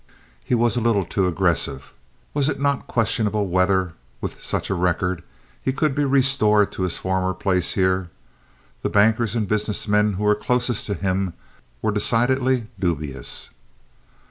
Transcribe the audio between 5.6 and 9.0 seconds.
could be restored to his former place here? The